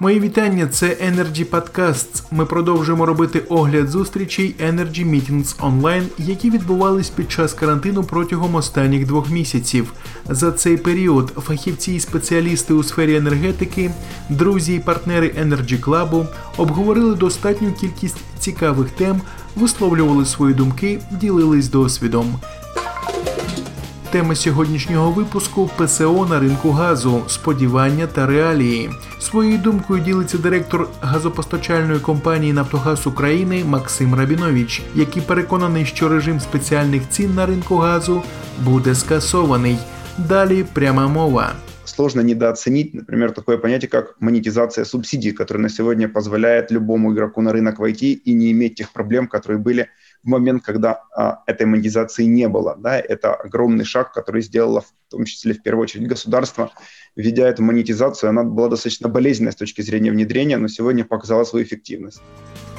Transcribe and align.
Мої 0.00 0.20
вітання. 0.20 0.66
Це 0.66 0.86
Energy 0.86 1.44
Podcasts. 1.44 2.22
Ми 2.30 2.46
продовжуємо 2.46 3.06
робити 3.06 3.42
огляд 3.48 3.88
зустрічей 3.88 4.54
Energy 4.60 5.10
Meetings 5.10 5.56
Online, 5.60 6.04
які 6.18 6.50
відбувались 6.50 7.10
під 7.10 7.30
час 7.30 7.52
карантину 7.52 8.04
протягом 8.04 8.54
останніх 8.54 9.06
двох 9.06 9.30
місяців. 9.30 9.92
За 10.28 10.52
цей 10.52 10.76
період 10.76 11.28
фахівці 11.28 11.92
і 11.92 12.00
спеціалісти 12.00 12.74
у 12.74 12.82
сфері 12.82 13.16
енергетики, 13.16 13.90
друзі 14.28 14.74
і 14.74 14.78
партнери 14.78 15.34
Energy 15.42 15.80
Club 15.80 16.26
обговорили 16.56 17.14
достатню 17.14 17.72
кількість 17.72 18.16
цікавих 18.38 18.90
тем, 18.90 19.20
висловлювали 19.56 20.26
свої 20.26 20.54
думки, 20.54 21.00
ділились 21.10 21.68
досвідом. 21.68 22.34
Тема 24.11 24.35
сьогоднішнього 24.35 25.11
випуску 25.11 25.69
ПСО 25.77 26.27
на 26.29 26.39
ринку 26.39 26.71
газу, 26.71 27.23
сподівання 27.27 28.07
та 28.07 28.25
реалії. 28.25 28.89
Своєю 29.19 29.57
думкою 29.57 30.03
ділиться 30.03 30.37
директор 30.37 30.87
газопостачальної 31.01 31.99
компанії 31.99 32.53
Нафтогаз 32.53 33.07
України 33.07 33.63
Максим 33.65 34.15
Рабінович, 34.15 34.81
який 34.95 35.21
переконаний, 35.21 35.85
що 35.85 36.09
режим 36.09 36.39
спеціальних 36.39 37.09
цін 37.09 37.35
на 37.35 37.45
ринку 37.45 37.75
газу 37.75 38.23
буде 38.63 38.95
скасований. 38.95 39.77
Далі 40.17 40.65
пряма 40.73 41.07
мова. 41.07 41.51
Сложно 41.85 42.23
недооценить, 42.23 42.93
например, 42.93 43.31
такое 43.33 43.57
понятие, 43.57 43.89
как 43.89 44.15
монетизация 44.19 44.85
субсидий, 44.85 45.31
которое 45.31 45.61
на 45.61 45.69
сегодня 45.69 46.09
позволяет 46.09 46.71
любому 46.71 47.13
игроку 47.13 47.41
на 47.41 47.51
рынок 47.51 47.79
войти 47.79 48.13
и 48.13 48.33
не 48.33 48.51
иметь 48.51 48.75
тех 48.75 48.91
проблем, 48.93 49.27
которые 49.27 49.57
были 49.57 49.87
в 50.23 50.27
момент, 50.29 50.63
когда 50.63 51.03
а, 51.15 51.43
этой 51.47 51.65
монетизации 51.65 52.23
не 52.25 52.47
было. 52.47 52.75
Да, 52.77 52.97
это 52.97 53.33
огромный 53.33 53.85
шаг, 53.85 54.13
который 54.13 54.41
сделало 54.41 54.81
в 54.81 54.93
том 55.09 55.25
числе 55.25 55.53
в 55.53 55.61
первую 55.61 55.83
очередь 55.83 56.07
государство, 56.07 56.71
введя 57.15 57.47
эту 57.47 57.61
монетизацию. 57.63 58.29
Она 58.29 58.43
была 58.43 58.69
достаточно 58.69 59.09
болезненной 59.09 59.51
с 59.51 59.55
точки 59.55 59.81
зрения 59.81 60.11
внедрения, 60.11 60.57
но 60.57 60.67
сегодня 60.67 61.03
показала 61.03 61.43
свою 61.43 61.65
эффективность. 61.65 62.21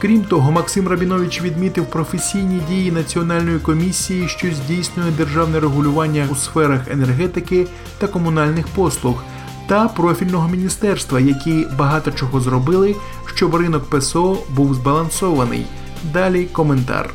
Крім 0.00 0.24
того, 0.24 0.52
Максим 0.52 0.88
Рабінович 0.88 1.42
відмітив 1.42 1.86
професійні 1.86 2.60
дії 2.68 2.90
національної 2.90 3.58
комісії, 3.58 4.28
що 4.28 4.50
здійснює 4.50 5.10
державне 5.10 5.60
регулювання 5.60 6.28
у 6.32 6.34
сферах 6.34 6.90
енергетики 6.90 7.66
та 7.98 8.06
комунальних 8.06 8.68
послуг, 8.68 9.24
та 9.68 9.88
профільного 9.88 10.48
міністерства, 10.48 11.20
які 11.20 11.66
багато 11.78 12.10
чого 12.10 12.40
зробили, 12.40 12.96
щоб 13.34 13.54
ринок 13.54 13.90
ПСО 13.90 14.38
був 14.56 14.74
збалансований. 14.74 15.66
Далі 16.12 16.44
коментар. 16.44 17.10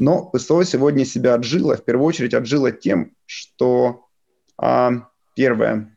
Но 0.00 0.24
ПСО 0.24 0.64
сегодня 0.64 1.04
себя 1.04 1.34
отжило, 1.34 1.76
в 1.76 1.84
первую 1.84 2.06
очередь 2.06 2.32
отжило 2.32 2.72
тем, 2.72 3.12
что 3.26 4.06
а, 4.56 5.08
первое, 5.36 5.94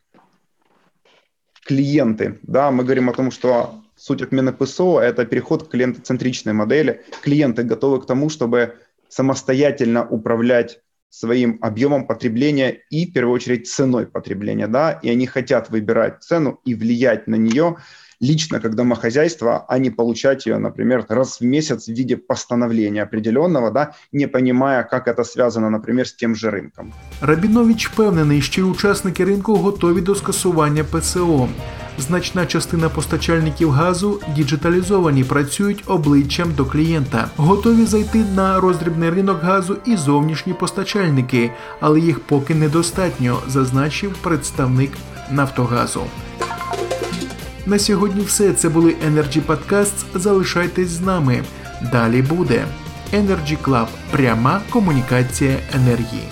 клиенты, 1.64 2.38
да, 2.42 2.70
мы 2.70 2.84
говорим 2.84 3.08
о 3.08 3.14
том, 3.14 3.30
что 3.30 3.82
суть 3.96 4.20
отмены 4.20 4.52
ПСО– 4.52 5.00
это 5.00 5.24
переход 5.24 5.66
к 5.66 5.70
клиентоцентричной 5.70 6.52
модели. 6.52 7.02
Клиенты 7.22 7.62
готовы 7.62 8.02
к 8.02 8.06
тому, 8.06 8.28
чтобы 8.28 8.74
самостоятельно 9.08 10.06
управлять 10.06 10.80
своим 11.08 11.58
объемом 11.62 12.06
потребления 12.06 12.82
и, 12.90 13.06
в 13.06 13.14
первую 13.14 13.34
очередь, 13.34 13.70
ценой 13.70 14.06
потребления, 14.06 14.66
да, 14.66 14.92
и 14.92 15.08
они 15.08 15.26
хотят 15.26 15.70
выбирать 15.70 16.22
цену 16.22 16.60
и 16.66 16.74
влиять 16.74 17.26
на 17.26 17.36
нее– 17.36 17.78
лично 18.24 18.60
как 18.60 18.74
домохозяйство, 18.74 19.64
а 19.68 19.78
не 19.78 19.90
получать 19.90 20.46
ее, 20.46 20.58
например, 20.58 21.04
раз 21.08 21.40
в 21.40 21.44
месяц 21.44 21.88
в 21.88 21.92
виде 21.92 22.16
постановления 22.16 23.02
определенного, 23.02 23.70
да, 23.70 23.92
не 24.12 24.28
понимая, 24.28 24.82
как 24.82 25.08
это 25.08 25.24
связано, 25.24 25.70
например, 25.70 26.06
з 26.06 26.12
тим 26.12 26.36
же 26.36 26.50
ринком. 26.50 26.92
Рабінович 27.20 27.88
впевнений, 27.88 28.42
що 28.42 28.66
учасники 28.66 29.24
ринку 29.24 29.56
готові 29.56 30.00
до 30.00 30.14
скасування 30.14 30.84
ПСО. 30.84 31.48
Значна 31.98 32.46
частина 32.46 32.88
постачальників 32.88 33.70
газу 33.70 34.20
діджиталізовані, 34.36 35.24
працюють 35.24 35.84
обличчям 35.86 36.52
до 36.56 36.64
клієнта, 36.64 37.28
готові 37.36 37.84
зайти 37.84 38.18
на 38.36 38.60
роздрібний 38.60 39.10
ринок 39.10 39.42
газу 39.42 39.76
і 39.86 39.96
зовнішні 39.96 40.52
постачальники, 40.52 41.50
але 41.80 42.00
їх 42.00 42.20
поки 42.20 42.54
недостатньо, 42.54 43.38
зазначив 43.48 44.14
представник 44.22 44.90
Нафтогазу. 45.30 46.00
На 47.66 47.78
сьогодні 47.78 48.24
все. 48.24 48.52
Це 48.52 48.68
були 48.68 48.94
Energy 49.08 49.42
Podcasts. 49.46 50.04
Залишайтесь 50.14 50.88
з 50.88 51.00
нами. 51.00 51.44
Далі 51.92 52.22
буде 52.22 52.64
Energy 53.12 53.56
Club. 53.64 53.86
Пряма 54.10 54.60
комунікація 54.70 55.56
енергії. 55.74 56.28